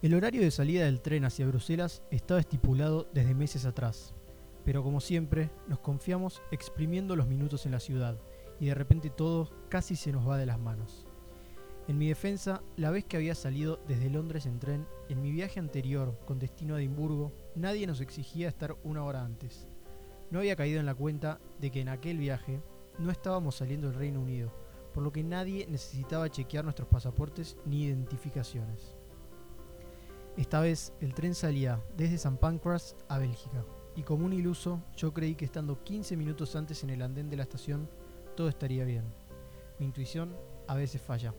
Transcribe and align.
El 0.00 0.14
horario 0.14 0.42
de 0.42 0.52
salida 0.52 0.84
del 0.84 1.00
tren 1.00 1.24
hacia 1.24 1.48
Bruselas 1.48 2.04
estaba 2.12 2.38
estipulado 2.38 3.08
desde 3.12 3.34
meses 3.34 3.64
atrás, 3.64 4.14
pero 4.64 4.84
como 4.84 5.00
siempre 5.00 5.50
nos 5.66 5.80
confiamos 5.80 6.40
exprimiendo 6.52 7.16
los 7.16 7.26
minutos 7.26 7.66
en 7.66 7.72
la 7.72 7.80
ciudad 7.80 8.16
y 8.60 8.66
de 8.66 8.76
repente 8.76 9.10
todo 9.10 9.50
casi 9.68 9.96
se 9.96 10.12
nos 10.12 10.28
va 10.28 10.38
de 10.38 10.46
las 10.46 10.60
manos. 10.60 11.04
En 11.88 11.98
mi 11.98 12.06
defensa, 12.06 12.62
la 12.76 12.92
vez 12.92 13.06
que 13.06 13.16
había 13.16 13.34
salido 13.34 13.80
desde 13.88 14.08
Londres 14.08 14.46
en 14.46 14.60
tren, 14.60 14.86
en 15.08 15.20
mi 15.20 15.32
viaje 15.32 15.58
anterior 15.58 16.16
con 16.26 16.38
destino 16.38 16.76
a 16.76 16.78
Edimburgo, 16.78 17.32
nadie 17.56 17.84
nos 17.88 18.00
exigía 18.00 18.46
estar 18.46 18.76
una 18.84 19.02
hora 19.02 19.24
antes. 19.24 19.66
No 20.30 20.38
había 20.38 20.54
caído 20.54 20.78
en 20.78 20.86
la 20.86 20.94
cuenta 20.94 21.40
de 21.58 21.72
que 21.72 21.80
en 21.80 21.88
aquel 21.88 22.18
viaje 22.18 22.62
no 23.00 23.10
estábamos 23.10 23.56
saliendo 23.56 23.88
del 23.88 23.98
Reino 23.98 24.20
Unido, 24.20 24.54
por 24.94 25.02
lo 25.02 25.10
que 25.10 25.24
nadie 25.24 25.66
necesitaba 25.68 26.30
chequear 26.30 26.62
nuestros 26.62 26.86
pasaportes 26.86 27.56
ni 27.66 27.82
identificaciones. 27.82 28.97
Esta 30.38 30.60
vez 30.60 30.92
el 31.00 31.14
tren 31.14 31.34
salía 31.34 31.82
desde 31.96 32.14
St. 32.14 32.38
Pancras 32.38 32.94
a 33.08 33.18
Bélgica, 33.18 33.64
y 33.96 34.04
como 34.04 34.24
un 34.24 34.32
iluso 34.32 34.80
yo 34.96 35.12
creí 35.12 35.34
que 35.34 35.44
estando 35.44 35.82
15 35.82 36.16
minutos 36.16 36.54
antes 36.54 36.84
en 36.84 36.90
el 36.90 37.02
andén 37.02 37.28
de 37.28 37.36
la 37.36 37.42
estación 37.42 37.90
todo 38.36 38.48
estaría 38.48 38.84
bien. 38.84 39.02
Mi 39.80 39.86
intuición 39.86 40.36
a 40.68 40.76
veces 40.76 41.02
falla. 41.02 41.34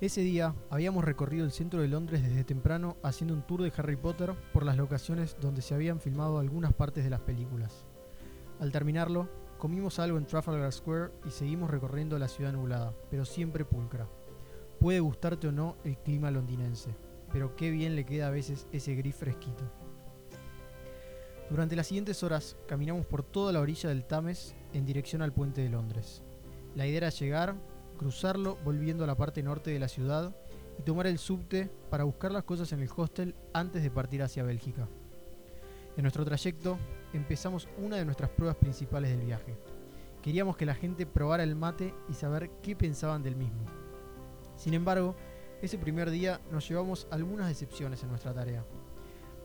Ese 0.00 0.22
día 0.22 0.56
habíamos 0.70 1.04
recorrido 1.04 1.44
el 1.44 1.52
centro 1.52 1.80
de 1.80 1.86
Londres 1.86 2.20
desde 2.20 2.42
temprano 2.42 2.96
haciendo 3.04 3.32
un 3.32 3.46
tour 3.46 3.62
de 3.62 3.72
Harry 3.76 3.94
Potter 3.94 4.34
por 4.52 4.64
las 4.64 4.76
locaciones 4.76 5.36
donde 5.40 5.62
se 5.62 5.76
habían 5.76 6.00
filmado 6.00 6.40
algunas 6.40 6.72
partes 6.72 7.04
de 7.04 7.10
las 7.10 7.20
películas. 7.20 7.84
Al 8.58 8.72
terminarlo, 8.72 9.28
comimos 9.56 10.00
algo 10.00 10.18
en 10.18 10.26
Trafalgar 10.26 10.72
Square 10.72 11.12
y 11.24 11.30
seguimos 11.30 11.70
recorriendo 11.70 12.18
la 12.18 12.26
ciudad 12.26 12.52
nublada, 12.52 12.92
pero 13.08 13.24
siempre 13.24 13.64
pulcra. 13.64 14.08
Puede 14.84 15.00
gustarte 15.00 15.48
o 15.48 15.50
no 15.50 15.78
el 15.82 15.96
clima 15.96 16.30
londinense, 16.30 16.94
pero 17.32 17.56
qué 17.56 17.70
bien 17.70 17.96
le 17.96 18.04
queda 18.04 18.26
a 18.26 18.30
veces 18.30 18.66
ese 18.70 18.94
gris 18.94 19.16
fresquito. 19.16 19.64
Durante 21.48 21.74
las 21.74 21.86
siguientes 21.86 22.22
horas 22.22 22.58
caminamos 22.68 23.06
por 23.06 23.22
toda 23.22 23.50
la 23.50 23.62
orilla 23.62 23.88
del 23.88 24.04
Thames 24.04 24.54
en 24.74 24.84
dirección 24.84 25.22
al 25.22 25.32
puente 25.32 25.62
de 25.62 25.70
Londres. 25.70 26.22
La 26.74 26.86
idea 26.86 26.98
era 26.98 27.08
llegar, 27.08 27.54
cruzarlo 27.96 28.58
volviendo 28.62 29.04
a 29.04 29.06
la 29.06 29.16
parte 29.16 29.42
norte 29.42 29.70
de 29.70 29.78
la 29.78 29.88
ciudad 29.88 30.36
y 30.78 30.82
tomar 30.82 31.06
el 31.06 31.16
subte 31.16 31.70
para 31.88 32.04
buscar 32.04 32.30
las 32.30 32.44
cosas 32.44 32.70
en 32.72 32.80
el 32.80 32.90
hostel 32.94 33.34
antes 33.54 33.82
de 33.82 33.90
partir 33.90 34.22
hacia 34.22 34.42
Bélgica. 34.42 34.86
En 35.96 36.02
nuestro 36.02 36.26
trayecto 36.26 36.76
empezamos 37.14 37.68
una 37.78 37.96
de 37.96 38.04
nuestras 38.04 38.28
pruebas 38.28 38.58
principales 38.58 39.16
del 39.16 39.24
viaje. 39.24 39.56
Queríamos 40.20 40.58
que 40.58 40.66
la 40.66 40.74
gente 40.74 41.06
probara 41.06 41.42
el 41.42 41.56
mate 41.56 41.94
y 42.10 42.12
saber 42.12 42.50
qué 42.62 42.76
pensaban 42.76 43.22
del 43.22 43.36
mismo. 43.36 43.64
Sin 44.56 44.74
embargo, 44.74 45.14
ese 45.62 45.78
primer 45.78 46.10
día 46.10 46.40
nos 46.50 46.68
llevamos 46.68 47.06
algunas 47.10 47.48
decepciones 47.48 48.02
en 48.02 48.10
nuestra 48.10 48.34
tarea. 48.34 48.64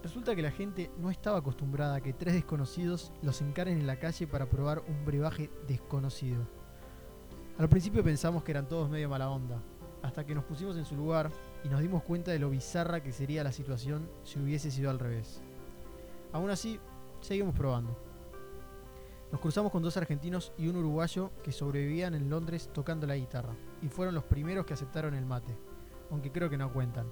Resulta 0.01 0.35
que 0.35 0.41
la 0.41 0.51
gente 0.51 0.91
no 0.97 1.11
estaba 1.11 1.39
acostumbrada 1.39 1.95
a 1.95 2.01
que 2.01 2.13
tres 2.13 2.33
desconocidos 2.33 3.11
los 3.21 3.41
encaren 3.41 3.79
en 3.79 3.87
la 3.87 3.99
calle 3.99 4.27
para 4.27 4.49
probar 4.49 4.81
un 4.87 5.05
brebaje 5.05 5.49
desconocido. 5.67 6.47
Al 7.57 7.67
principio 7.67 8.03
pensamos 8.03 8.43
que 8.43 8.51
eran 8.51 8.67
todos 8.67 8.89
medio 8.89 9.09
mala 9.09 9.29
onda, 9.29 9.61
hasta 10.01 10.25
que 10.25 10.33
nos 10.33 10.45
pusimos 10.45 10.77
en 10.77 10.85
su 10.85 10.95
lugar 10.95 11.29
y 11.65 11.69
nos 11.69 11.81
dimos 11.81 12.03
cuenta 12.03 12.31
de 12.31 12.39
lo 12.39 12.49
bizarra 12.49 13.03
que 13.03 13.11
sería 13.11 13.43
la 13.43 13.51
situación 13.51 14.09
si 14.23 14.39
hubiese 14.39 14.71
sido 14.71 14.89
al 14.89 14.99
revés. 14.99 15.41
Aún 16.31 16.49
así, 16.49 16.79
seguimos 17.19 17.53
probando. 17.53 18.08
Nos 19.31 19.41
cruzamos 19.41 19.71
con 19.71 19.83
dos 19.83 19.95
argentinos 19.95 20.53
y 20.57 20.67
un 20.67 20.77
uruguayo 20.77 21.31
que 21.43 21.51
sobrevivían 21.51 22.15
en 22.15 22.29
Londres 22.29 22.69
tocando 22.73 23.05
la 23.05 23.15
guitarra, 23.15 23.55
y 23.81 23.87
fueron 23.87 24.15
los 24.15 24.23
primeros 24.23 24.65
que 24.65 24.73
aceptaron 24.73 25.13
el 25.13 25.25
mate, 25.25 25.55
aunque 26.09 26.31
creo 26.31 26.49
que 26.49 26.57
no 26.57 26.73
cuentan. 26.73 27.07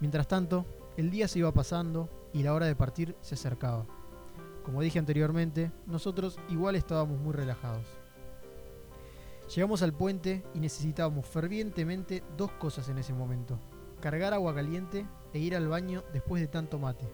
Mientras 0.00 0.26
tanto, 0.26 0.64
el 0.96 1.10
día 1.10 1.28
se 1.28 1.40
iba 1.40 1.52
pasando 1.52 2.08
y 2.32 2.42
la 2.42 2.54
hora 2.54 2.66
de 2.66 2.74
partir 2.74 3.14
se 3.20 3.34
acercaba. 3.34 3.86
Como 4.64 4.80
dije 4.80 4.98
anteriormente, 4.98 5.70
nosotros 5.86 6.38
igual 6.48 6.76
estábamos 6.76 7.20
muy 7.20 7.34
relajados. 7.34 7.86
Llegamos 9.54 9.82
al 9.82 9.92
puente 9.92 10.42
y 10.54 10.60
necesitábamos 10.60 11.26
fervientemente 11.26 12.22
dos 12.38 12.52
cosas 12.52 12.88
en 12.88 12.96
ese 12.96 13.12
momento. 13.12 13.58
Cargar 14.00 14.32
agua 14.32 14.54
caliente 14.54 15.06
e 15.34 15.38
ir 15.38 15.54
al 15.54 15.68
baño 15.68 16.04
después 16.12 16.40
de 16.40 16.48
tanto 16.48 16.78
mate. 16.78 17.06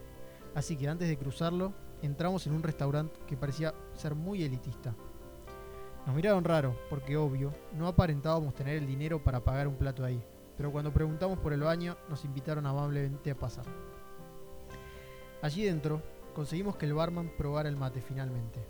Así 0.54 0.76
que 0.76 0.88
antes 0.88 1.09
de 1.09 1.19
cruzarlo, 1.19 1.72
entramos 2.03 2.47
en 2.47 2.54
un 2.54 2.62
restaurante 2.62 3.19
que 3.26 3.36
parecía 3.36 3.75
ser 3.94 4.14
muy 4.14 4.42
elitista. 4.42 4.94
Nos 6.06 6.14
miraron 6.14 6.44
raro, 6.44 6.75
porque 6.88 7.16
obvio, 7.16 7.53
no 7.76 7.86
aparentábamos 7.86 8.54
tener 8.54 8.76
el 8.76 8.86
dinero 8.86 9.22
para 9.22 9.44
pagar 9.44 9.69
un 9.69 9.76
plato 9.76 10.04
ahí, 10.04 10.22
pero 10.56 10.72
cuando 10.72 10.92
preguntamos 10.92 11.38
por 11.38 11.53
el 11.53 11.60
baño 11.60 11.97
nos 12.09 12.25
invitaron 12.25 12.66
amablemente 12.66 13.31
a 13.31 13.38
pasar. 13.38 13.64
Allí 15.42 15.64
dentro 15.64 16.03
conseguimos 16.34 16.76
que 16.76 16.86
el 16.86 16.94
barman 16.94 17.31
probara 17.36 17.69
el 17.69 17.76
mate 17.76 18.00
finalmente. 18.00 18.60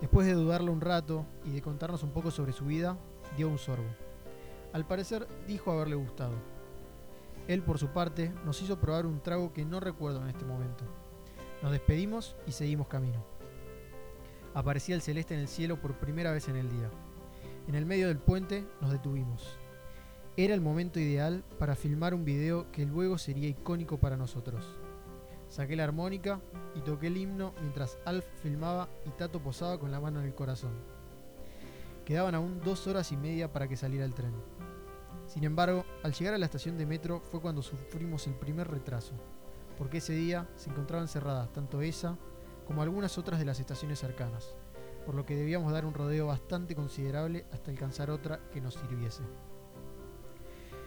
Después 0.00 0.26
de 0.26 0.34
dudarlo 0.34 0.72
un 0.72 0.80
rato 0.80 1.26
y 1.44 1.50
de 1.50 1.62
contarnos 1.62 2.02
un 2.02 2.10
poco 2.10 2.30
sobre 2.30 2.52
su 2.52 2.66
vida, 2.66 2.96
dio 3.36 3.48
un 3.48 3.58
sorbo. 3.58 3.88
Al 4.72 4.86
parecer 4.86 5.26
dijo 5.46 5.70
haberle 5.70 5.96
gustado. 5.96 6.34
Él 7.48 7.62
por 7.62 7.78
su 7.78 7.88
parte 7.88 8.32
nos 8.44 8.60
hizo 8.60 8.78
probar 8.78 9.06
un 9.06 9.20
trago 9.20 9.52
que 9.52 9.64
no 9.64 9.80
recuerdo 9.80 10.22
en 10.22 10.28
este 10.28 10.44
momento. 10.44 10.84
Nos 11.62 11.72
despedimos 11.72 12.36
y 12.46 12.52
seguimos 12.52 12.86
camino. 12.86 13.24
Aparecía 14.54 14.94
el 14.94 15.02
celeste 15.02 15.34
en 15.34 15.40
el 15.40 15.48
cielo 15.48 15.80
por 15.80 15.98
primera 15.98 16.32
vez 16.32 16.48
en 16.48 16.56
el 16.56 16.68
día. 16.70 16.90
En 17.66 17.74
el 17.74 17.86
medio 17.86 18.08
del 18.08 18.18
puente 18.18 18.64
nos 18.80 18.92
detuvimos. 18.92 19.58
Era 20.36 20.52
el 20.52 20.60
momento 20.60 21.00
ideal 21.00 21.44
para 21.58 21.74
filmar 21.74 22.12
un 22.12 22.24
video 22.24 22.70
que 22.72 22.84
luego 22.84 23.16
sería 23.16 23.48
icónico 23.48 23.98
para 23.98 24.18
nosotros. 24.18 24.64
Saqué 25.48 25.76
la 25.76 25.84
armónica 25.84 26.40
y 26.74 26.80
toqué 26.80 27.06
el 27.06 27.16
himno 27.16 27.54
mientras 27.60 27.98
Alf 28.04 28.26
filmaba 28.42 28.88
y 29.06 29.10
Tato 29.10 29.40
posaba 29.40 29.78
con 29.78 29.90
la 29.90 30.00
mano 30.00 30.20
en 30.20 30.26
el 30.26 30.34
corazón. 30.34 30.72
Quedaban 32.04 32.34
aún 32.34 32.60
dos 32.62 32.86
horas 32.86 33.12
y 33.12 33.16
media 33.16 33.50
para 33.50 33.66
que 33.66 33.76
saliera 33.76 34.04
el 34.04 34.14
tren. 34.14 34.34
Sin 35.26 35.44
embargo, 35.44 35.84
al 36.02 36.12
llegar 36.12 36.34
a 36.34 36.38
la 36.38 36.46
estación 36.46 36.76
de 36.76 36.86
metro 36.86 37.20
fue 37.20 37.40
cuando 37.40 37.62
sufrimos 37.62 38.26
el 38.26 38.34
primer 38.34 38.68
retraso, 38.68 39.14
porque 39.78 39.98
ese 39.98 40.12
día 40.12 40.48
se 40.56 40.70
encontraban 40.70 41.08
cerradas 41.08 41.52
tanto 41.52 41.82
esa 41.82 42.16
como 42.66 42.82
algunas 42.82 43.18
otras 43.18 43.38
de 43.38 43.44
las 43.44 43.60
estaciones 43.60 43.98
cercanas, 43.98 44.54
por 45.04 45.14
lo 45.14 45.24
que 45.24 45.36
debíamos 45.36 45.72
dar 45.72 45.86
un 45.86 45.94
rodeo 45.94 46.26
bastante 46.26 46.74
considerable 46.74 47.46
hasta 47.52 47.70
alcanzar 47.70 48.10
otra 48.10 48.40
que 48.52 48.60
nos 48.60 48.74
sirviese. 48.74 49.22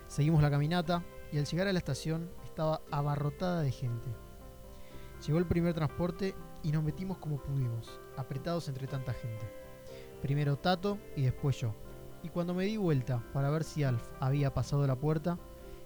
Seguimos 0.08 0.42
la 0.42 0.52
caminata 0.52 1.04
y 1.32 1.38
al 1.38 1.46
llegar 1.46 1.68
a 1.68 1.74
la 1.74 1.80
estación 1.80 2.30
estaba 2.44 2.82
abarrotada 2.92 3.62
de 3.62 3.72
gente. 3.72 4.10
Llegó 5.26 5.38
el 5.38 5.46
primer 5.46 5.74
transporte 5.74 6.36
y 6.64 6.72
nos 6.72 6.84
metimos 6.84 7.18
como 7.18 7.42
pudimos, 7.42 8.00
apretados 8.18 8.68
entre 8.68 8.88
tanta 8.88 9.14
gente. 9.14 9.54
Primero 10.22 10.58
Tato 10.58 10.98
y 11.16 11.22
después 11.24 11.58
yo. 11.58 11.74
Y 12.24 12.30
cuando 12.30 12.54
me 12.54 12.66
di 12.66 12.76
vuelta 12.76 13.24
para 13.34 13.50
ver 13.50 13.64
si 13.64 13.84
Alf 13.84 14.04
había 14.20 14.54
pasado 14.54 14.86
la 14.86 14.96
puerta, 14.96 15.38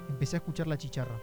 empecé 0.09 0.37
a 0.37 0.39
escuchar 0.39 0.67
la 0.67 0.77
chicharra. 0.77 1.19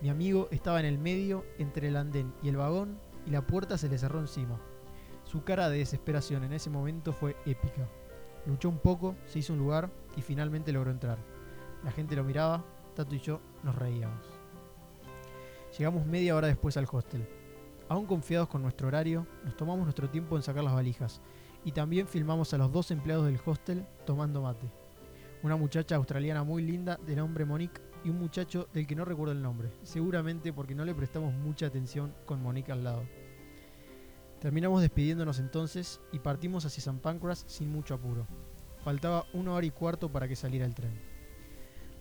Mi 0.00 0.10
amigo 0.10 0.48
estaba 0.52 0.78
en 0.78 0.86
el 0.86 0.98
medio 0.98 1.44
entre 1.58 1.88
el 1.88 1.96
andén 1.96 2.32
y 2.42 2.48
el 2.48 2.56
vagón 2.56 3.00
y 3.26 3.30
la 3.30 3.46
puerta 3.46 3.76
se 3.76 3.88
le 3.88 3.98
cerró 3.98 4.20
encima. 4.20 4.60
Su 5.24 5.42
cara 5.42 5.68
de 5.68 5.78
desesperación 5.78 6.44
en 6.44 6.52
ese 6.52 6.70
momento 6.70 7.12
fue 7.12 7.36
épica. 7.44 7.88
Luchó 8.46 8.68
un 8.68 8.78
poco, 8.78 9.16
se 9.26 9.40
hizo 9.40 9.52
un 9.52 9.58
lugar 9.58 9.90
y 10.16 10.22
finalmente 10.22 10.72
logró 10.72 10.90
entrar. 10.92 11.18
La 11.82 11.90
gente 11.90 12.14
lo 12.14 12.22
miraba, 12.22 12.64
Tato 12.94 13.14
y 13.14 13.18
yo 13.18 13.40
nos 13.64 13.74
reíamos. 13.74 14.24
Llegamos 15.76 16.06
media 16.06 16.34
hora 16.36 16.46
después 16.46 16.76
al 16.76 16.88
hostel. 16.90 17.28
Aún 17.88 18.06
confiados 18.06 18.48
con 18.48 18.62
nuestro 18.62 18.88
horario, 18.88 19.26
nos 19.44 19.56
tomamos 19.56 19.84
nuestro 19.84 20.08
tiempo 20.08 20.36
en 20.36 20.42
sacar 20.42 20.62
las 20.62 20.74
valijas 20.74 21.20
y 21.64 21.72
también 21.72 22.06
filmamos 22.06 22.54
a 22.54 22.58
los 22.58 22.72
dos 22.72 22.90
empleados 22.90 23.26
del 23.26 23.40
hostel 23.44 23.84
tomando 24.06 24.42
mate. 24.42 24.70
Una 25.42 25.54
muchacha 25.54 25.94
australiana 25.94 26.42
muy 26.42 26.62
linda 26.62 26.98
de 27.06 27.14
nombre 27.14 27.44
Monique 27.44 27.80
y 28.04 28.10
un 28.10 28.18
muchacho 28.18 28.68
del 28.72 28.88
que 28.88 28.96
no 28.96 29.04
recuerdo 29.04 29.32
el 29.32 29.40
nombre, 29.40 29.70
seguramente 29.84 30.52
porque 30.52 30.74
no 30.74 30.84
le 30.84 30.96
prestamos 30.96 31.32
mucha 31.32 31.66
atención 31.66 32.12
con 32.26 32.42
Monique 32.42 32.72
al 32.72 32.82
lado. 32.82 33.04
Terminamos 34.40 34.82
despidiéndonos 34.82 35.38
entonces 35.38 36.00
y 36.12 36.18
partimos 36.18 36.64
hacia 36.64 36.82
San 36.82 36.98
Pancras 36.98 37.44
sin 37.46 37.70
mucho 37.70 37.94
apuro. 37.94 38.26
Faltaba 38.82 39.26
una 39.32 39.52
hora 39.52 39.66
y 39.66 39.70
cuarto 39.70 40.10
para 40.10 40.26
que 40.26 40.34
saliera 40.34 40.66
el 40.66 40.74
tren. 40.74 40.98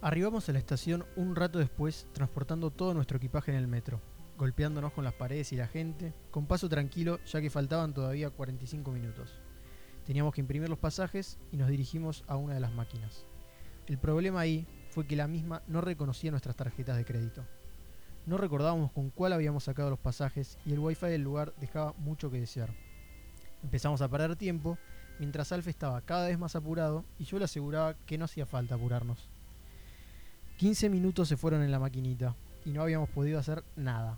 Arribamos 0.02 0.50
a 0.50 0.54
la 0.54 0.60
estación 0.60 1.06
un 1.16 1.36
rato 1.36 1.60
después, 1.60 2.08
transportando 2.14 2.72
todo 2.72 2.94
nuestro 2.96 3.18
equipaje 3.18 3.52
en 3.52 3.58
el 3.58 3.68
metro, 3.68 4.02
golpeándonos 4.38 4.94
con 4.94 5.04
las 5.04 5.14
paredes 5.14 5.52
y 5.54 5.58
la 5.58 5.68
gente, 5.68 6.14
con 6.32 6.48
paso 6.48 6.70
tranquilo 6.70 7.20
ya 7.26 7.42
que 7.42 7.50
faltaban 7.52 7.94
todavía 7.94 8.30
45 8.32 8.92
minutos. 8.92 9.40
Teníamos 10.08 10.34
que 10.34 10.40
imprimir 10.40 10.70
los 10.70 10.80
pasajes 10.80 11.38
y 11.52 11.58
nos 11.58 11.68
dirigimos 11.68 12.24
a 12.28 12.38
una 12.38 12.54
de 12.54 12.62
las 12.62 12.72
máquinas. 12.72 13.26
El 13.88 13.98
problema 13.98 14.40
ahí 14.40 14.66
fue 14.90 15.06
que 15.06 15.18
la 15.18 15.28
misma 15.28 15.62
no 15.68 15.82
reconocía 15.82 16.32
nuestras 16.32 16.56
tarjetas 16.56 16.96
de 16.96 17.04
crédito. 17.04 17.46
No 18.26 18.38
recordábamos 18.38 18.94
con 18.94 19.10
cuál 19.10 19.34
habíamos 19.34 19.66
sacado 19.66 19.90
los 19.90 20.00
pasajes 20.00 20.58
y 20.66 20.72
el 20.72 20.80
wifi 20.80 21.08
del 21.08 21.24
lugar 21.24 21.54
dejaba 21.60 21.94
mucho 21.98 22.32
que 22.32 22.40
desear. 22.40 22.74
Empezamos 23.62 24.02
a 24.02 24.08
perder 24.08 24.38
tiempo 24.38 24.78
mientras 25.20 25.52
Alf 25.52 25.68
estaba 25.68 26.00
cada 26.00 26.28
vez 26.28 26.40
más 26.40 26.56
apurado 26.56 27.04
y 27.20 27.26
yo 27.26 27.38
le 27.38 27.44
aseguraba 27.44 27.96
que 28.06 28.18
no 28.18 28.24
hacía 28.24 28.46
falta 28.46 28.76
apurarnos. 28.76 29.28
15 30.56 30.90
minutos 30.90 31.28
se 31.28 31.36
fueron 31.36 31.64
en 31.64 31.72
la 31.72 31.80
maquinita 31.80 32.34
y 32.64 32.72
no 32.72 32.82
habíamos 32.82 33.10
podido 33.10 33.40
hacer 33.40 33.66
nada. 33.76 34.18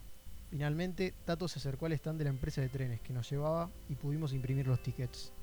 Finalmente, 0.51 1.15
Tato 1.25 1.47
se 1.47 1.57
acercó 1.57 1.87
al 1.87 1.93
stand 1.93 2.19
de 2.19 2.25
la 2.25 2.29
empresa 2.29 2.61
de 2.61 2.69
trenes 2.69 3.01
que 3.01 3.13
nos 3.13 3.27
llevaba 3.27 3.71
y 3.89 3.95
pudimos 3.95 4.33
imprimir 4.33 4.67
los 4.67 4.83
tickets. 4.83 5.33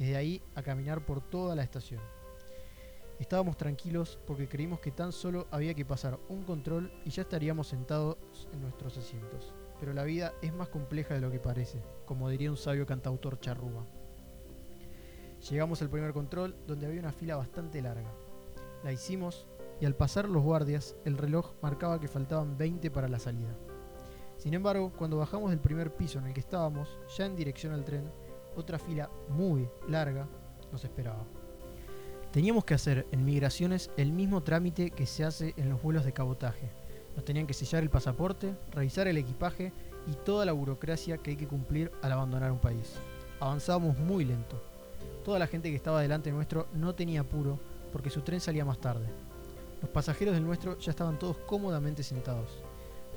Desde 0.00 0.16
ahí 0.16 0.42
a 0.54 0.62
caminar 0.62 1.04
por 1.04 1.20
toda 1.20 1.54
la 1.54 1.62
estación. 1.62 2.00
Estábamos 3.18 3.58
tranquilos 3.58 4.18
porque 4.26 4.48
creímos 4.48 4.80
que 4.80 4.90
tan 4.90 5.12
solo 5.12 5.46
había 5.50 5.74
que 5.74 5.84
pasar 5.84 6.18
un 6.30 6.42
control 6.44 6.90
y 7.04 7.10
ya 7.10 7.20
estaríamos 7.20 7.66
sentados 7.68 8.16
en 8.50 8.62
nuestros 8.62 8.96
asientos. 8.96 9.52
Pero 9.78 9.92
la 9.92 10.04
vida 10.04 10.32
es 10.40 10.54
más 10.54 10.68
compleja 10.68 11.12
de 11.12 11.20
lo 11.20 11.30
que 11.30 11.38
parece, 11.38 11.82
como 12.06 12.30
diría 12.30 12.50
un 12.50 12.56
sabio 12.56 12.86
cantautor 12.86 13.40
charrúa. 13.40 13.84
Llegamos 15.50 15.82
al 15.82 15.90
primer 15.90 16.14
control 16.14 16.56
donde 16.66 16.86
había 16.86 17.00
una 17.00 17.12
fila 17.12 17.36
bastante 17.36 17.82
larga. 17.82 18.10
La 18.82 18.92
hicimos 18.94 19.46
y 19.82 19.84
al 19.84 19.96
pasar 19.96 20.30
los 20.30 20.42
guardias 20.42 20.96
el 21.04 21.18
reloj 21.18 21.52
marcaba 21.60 22.00
que 22.00 22.08
faltaban 22.08 22.56
20 22.56 22.90
para 22.90 23.08
la 23.08 23.18
salida. 23.18 23.54
Sin 24.38 24.54
embargo, 24.54 24.94
cuando 24.96 25.18
bajamos 25.18 25.50
del 25.50 25.60
primer 25.60 25.94
piso 25.94 26.18
en 26.18 26.28
el 26.28 26.32
que 26.32 26.40
estábamos, 26.40 26.88
ya 27.18 27.26
en 27.26 27.36
dirección 27.36 27.74
al 27.74 27.84
tren, 27.84 28.10
otra 28.56 28.78
fila 28.78 29.10
muy 29.28 29.68
larga 29.88 30.26
nos 30.72 30.84
esperaba. 30.84 31.24
Teníamos 32.32 32.64
que 32.64 32.74
hacer 32.74 33.06
en 33.10 33.24
migraciones 33.24 33.90
el 33.96 34.12
mismo 34.12 34.42
trámite 34.42 34.90
que 34.90 35.06
se 35.06 35.24
hace 35.24 35.52
en 35.56 35.68
los 35.68 35.82
vuelos 35.82 36.04
de 36.04 36.12
cabotaje. 36.12 36.70
Nos 37.16 37.24
tenían 37.24 37.46
que 37.46 37.54
sellar 37.54 37.82
el 37.82 37.90
pasaporte, 37.90 38.54
revisar 38.70 39.08
el 39.08 39.16
equipaje 39.16 39.72
y 40.06 40.14
toda 40.24 40.44
la 40.44 40.52
burocracia 40.52 41.18
que 41.18 41.30
hay 41.30 41.36
que 41.36 41.48
cumplir 41.48 41.90
al 42.02 42.12
abandonar 42.12 42.52
un 42.52 42.60
país. 42.60 42.94
Avanzábamos 43.40 43.98
muy 43.98 44.24
lento. 44.24 44.62
Toda 45.24 45.38
la 45.38 45.48
gente 45.48 45.70
que 45.70 45.76
estaba 45.76 46.00
delante 46.00 46.30
nuestro 46.30 46.68
no 46.72 46.94
tenía 46.94 47.22
apuro 47.22 47.58
porque 47.92 48.10
su 48.10 48.22
tren 48.22 48.40
salía 48.40 48.64
más 48.64 48.78
tarde. 48.78 49.06
Los 49.82 49.90
pasajeros 49.90 50.34
del 50.34 50.44
nuestro 50.44 50.78
ya 50.78 50.90
estaban 50.90 51.18
todos 51.18 51.36
cómodamente 51.38 52.02
sentados. 52.02 52.62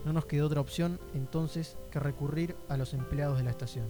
No 0.06 0.12
nos 0.12 0.26
quedó 0.26 0.48
otra 0.48 0.62
opción 0.62 1.00
entonces 1.14 1.78
que 1.92 2.00
recurrir 2.00 2.56
a 2.68 2.78
los 2.78 2.94
empleados 2.94 3.38
de 3.38 3.44
la 3.44 3.52
estación. 3.52 3.86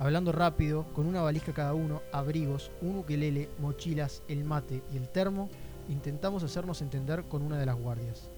Hablando 0.00 0.30
rápido, 0.30 0.84
con 0.94 1.06
una 1.06 1.22
valija 1.22 1.52
cada 1.52 1.74
uno, 1.74 2.02
abrigos, 2.12 2.70
un 2.80 2.98
ukelele, 2.98 3.48
mochilas, 3.58 4.22
el 4.28 4.44
mate 4.44 4.80
y 4.92 4.96
el 4.96 5.08
termo, 5.08 5.48
intentamos 5.88 6.44
hacernos 6.44 6.82
entender 6.82 7.24
con 7.24 7.42
una 7.42 7.58
de 7.58 7.66
las 7.66 7.76
guardias. 7.76 8.30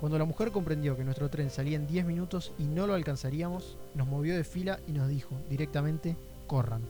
Cuando 0.00 0.18
la 0.18 0.24
mujer 0.24 0.50
comprendió 0.50 0.96
que 0.96 1.04
nuestro 1.04 1.30
tren 1.30 1.50
salía 1.50 1.76
en 1.76 1.86
10 1.86 2.06
minutos 2.06 2.52
y 2.58 2.64
no 2.64 2.88
lo 2.88 2.94
alcanzaríamos, 2.94 3.76
nos 3.94 4.08
movió 4.08 4.34
de 4.34 4.42
fila 4.42 4.80
y 4.88 4.92
nos 4.92 5.08
dijo 5.08 5.36
directamente, 5.48 6.16
corran. 6.48 6.82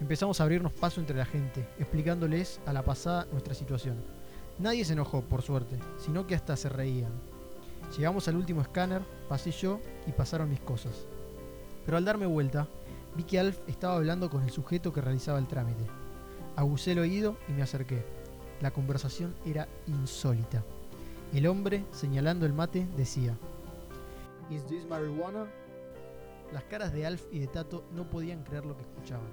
Empezamos 0.00 0.40
a 0.40 0.44
abrirnos 0.44 0.72
paso 0.72 1.00
entre 1.00 1.16
la 1.16 1.24
gente, 1.24 1.66
explicándoles 1.80 2.60
a 2.64 2.72
la 2.72 2.82
pasada 2.82 3.26
nuestra 3.32 3.54
situación. 3.54 3.96
Nadie 4.58 4.84
se 4.84 4.92
enojó, 4.92 5.22
por 5.22 5.42
suerte, 5.42 5.76
sino 5.98 6.26
que 6.28 6.36
hasta 6.36 6.56
se 6.56 6.68
reían. 6.68 7.12
Llegamos 7.96 8.28
al 8.28 8.36
último 8.36 8.60
escáner, 8.60 9.02
pasé 9.28 9.50
yo 9.50 9.80
y 10.06 10.12
pasaron 10.12 10.48
mis 10.48 10.60
cosas. 10.60 11.06
Pero 11.84 11.96
al 11.96 12.04
darme 12.04 12.26
vuelta, 12.26 12.68
vi 13.16 13.24
que 13.24 13.38
Alf 13.38 13.58
estaba 13.66 13.96
hablando 13.96 14.30
con 14.30 14.42
el 14.42 14.50
sujeto 14.50 14.92
que 14.92 15.00
realizaba 15.00 15.38
el 15.38 15.46
trámite. 15.46 15.84
Agusé 16.56 16.92
el 16.92 17.00
oído 17.00 17.36
y 17.48 17.52
me 17.52 17.62
acerqué. 17.62 18.04
La 18.60 18.70
conversación 18.70 19.34
era 19.44 19.68
insólita. 19.86 20.62
El 21.32 21.46
hombre, 21.46 21.84
señalando 21.92 22.46
el 22.46 22.52
mate, 22.52 22.86
decía: 22.96 23.36
¿Is 24.50 24.66
this 24.66 24.86
marijuana? 24.88 25.46
Las 26.52 26.64
caras 26.64 26.92
de 26.92 27.06
Alf 27.06 27.22
y 27.30 27.38
de 27.38 27.46
Tato 27.46 27.84
no 27.92 28.10
podían 28.10 28.42
creer 28.42 28.66
lo 28.66 28.76
que 28.76 28.82
escuchaban. 28.82 29.28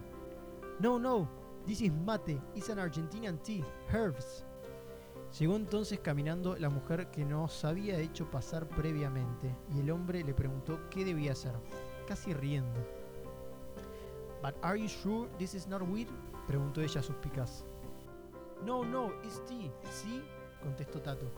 No, 0.80 1.00
no, 1.00 1.28
this 1.66 1.82
is 1.82 1.92
mate, 1.92 2.40
it's 2.56 2.70
an 2.70 2.78
Argentinian 2.78 3.40
tea, 3.40 3.66
herbs. 3.92 4.46
Llegó 5.40 5.56
entonces 5.56 6.00
caminando 6.00 6.56
la 6.56 6.70
mujer 6.70 7.08
que 7.12 7.26
nos 7.26 7.66
había 7.66 7.98
hecho 7.98 8.30
pasar 8.30 8.68
previamente 8.68 9.54
y 9.76 9.80
el 9.80 9.92
hombre 9.92 10.24
le 10.24 10.34
preguntó 10.34 10.80
qué 10.90 11.04
debía 11.04 11.34
hacer, 11.34 11.54
casi 12.08 12.34
riendo. 12.34 12.97
But 14.42 14.56
are 14.62 14.80
you 14.80 14.88
sure 14.88 15.30
this 15.38 15.54
is 15.54 15.68
not 15.68 15.82
weed? 15.82 16.08
preguntó 16.48 16.82
ella 16.82 17.02
suspicaz. 17.02 17.64
No, 18.66 18.84
no, 18.84 19.12
it's 19.24 19.44
tea, 19.46 19.72
¿sí? 19.92 20.22
contestó 20.62 21.02
Tato. 21.02 21.32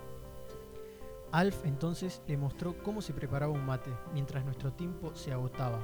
Alf 1.31 1.65
entonces 1.65 2.21
le 2.27 2.37
mostró 2.37 2.75
cómo 2.83 3.01
se 3.01 3.13
preparaba 3.13 3.53
un 3.53 3.65
mate, 3.65 3.91
mientras 4.13 4.43
nuestro 4.45 4.73
tiempo 4.73 5.13
se 5.15 5.31
agotaba. 5.31 5.79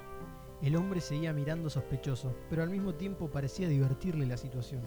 El 0.61 0.75
hombre 0.75 1.01
seguía 1.01 1.33
mirando 1.33 1.69
sospechoso, 1.69 2.33
pero 2.49 2.63
al 2.63 2.69
mismo 2.69 2.95
tiempo 2.95 3.29
parecía 3.29 3.67
divertirle 3.67 4.25
la 4.25 4.37
situación. 4.37 4.81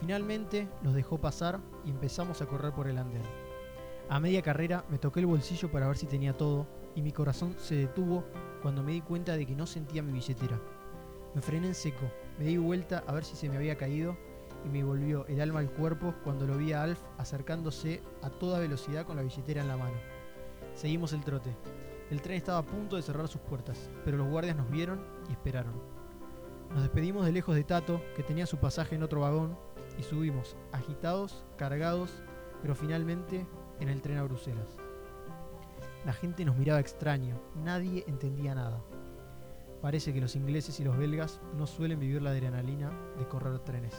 Finalmente 0.00 0.68
los 0.82 0.94
dejó 0.94 1.18
pasar 1.20 1.60
y 1.84 1.90
empezamos 1.90 2.42
a 2.42 2.46
correr 2.46 2.72
por 2.72 2.86
el 2.86 2.98
andén. 2.98 3.22
A 4.08 4.20
media 4.20 4.42
carrera 4.42 4.84
me 4.88 4.98
toqué 4.98 5.20
el 5.20 5.26
bolsillo 5.26 5.70
para 5.70 5.86
ver 5.86 5.96
si 5.96 6.06
tenía 6.06 6.36
todo 6.36 6.66
y 6.94 7.02
mi 7.02 7.12
corazón 7.12 7.56
se 7.58 7.76
detuvo 7.76 8.24
cuando 8.60 8.82
me 8.82 8.92
di 8.92 9.00
cuenta 9.00 9.36
de 9.36 9.46
que 9.46 9.56
no 9.56 9.66
sentía 9.66 10.02
mi 10.02 10.12
billetera. 10.12 10.60
Me 11.34 11.40
frené 11.40 11.68
en 11.68 11.74
seco, 11.74 12.10
me 12.38 12.44
di 12.44 12.58
vuelta 12.58 13.04
a 13.06 13.12
ver 13.12 13.24
si 13.24 13.36
se 13.36 13.48
me 13.48 13.56
había 13.56 13.76
caído 13.76 14.16
y 14.64 14.68
me 14.68 14.84
volvió 14.84 15.26
el 15.26 15.40
alma 15.40 15.60
al 15.60 15.70
cuerpo 15.70 16.14
cuando 16.24 16.46
lo 16.46 16.56
vi 16.56 16.72
a 16.72 16.82
Alf 16.82 17.00
acercándose 17.18 18.02
a 18.22 18.30
toda 18.30 18.60
velocidad 18.60 19.06
con 19.06 19.16
la 19.16 19.22
billetera 19.22 19.62
en 19.62 19.68
la 19.68 19.76
mano. 19.76 19.96
Seguimos 20.74 21.12
el 21.12 21.24
trote. 21.24 21.56
El 22.10 22.20
tren 22.20 22.36
estaba 22.36 22.58
a 22.58 22.66
punto 22.66 22.96
de 22.96 23.02
cerrar 23.02 23.28
sus 23.28 23.40
puertas, 23.40 23.90
pero 24.04 24.18
los 24.18 24.28
guardias 24.28 24.56
nos 24.56 24.70
vieron 24.70 25.00
y 25.28 25.32
esperaron. 25.32 25.72
Nos 26.70 26.82
despedimos 26.82 27.24
de 27.24 27.32
lejos 27.32 27.54
de 27.54 27.64
Tato, 27.64 28.02
que 28.14 28.22
tenía 28.22 28.46
su 28.46 28.58
pasaje 28.58 28.94
en 28.94 29.02
otro 29.02 29.20
vagón, 29.20 29.56
y 29.98 30.02
subimos, 30.02 30.56
agitados, 30.72 31.44
cargados, 31.56 32.22
pero 32.60 32.74
finalmente 32.74 33.46
en 33.80 33.88
el 33.88 34.00
tren 34.02 34.18
a 34.18 34.24
Bruselas. 34.24 34.76
La 36.04 36.12
gente 36.12 36.44
nos 36.44 36.56
miraba 36.56 36.80
extraño, 36.80 37.40
nadie 37.54 38.04
entendía 38.06 38.54
nada. 38.54 38.82
Parece 39.82 40.14
que 40.14 40.20
los 40.20 40.36
ingleses 40.36 40.78
y 40.78 40.84
los 40.84 40.96
belgas 40.96 41.40
no 41.54 41.66
suelen 41.66 41.98
vivir 41.98 42.22
la 42.22 42.30
adrenalina 42.30 42.92
de 43.18 43.26
correr 43.26 43.58
trenes. 43.58 43.94